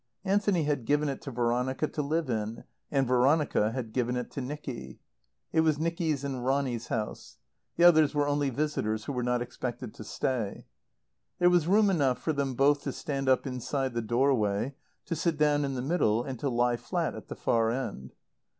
[0.25, 4.41] Anthony had given it to Veronica to live in, and Veronica had given it to
[4.41, 4.99] Nicky.
[5.53, 7.37] It was Nicky's and Ronny's house.
[7.75, 10.65] The others were only visitors who were not expected to stay.
[11.37, 14.73] There was room enough for them both to stand up inside the doorway,
[15.05, 18.13] to sit down in the middle, and to lie flat at the far end.